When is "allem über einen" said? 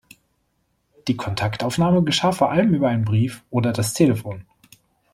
2.49-3.05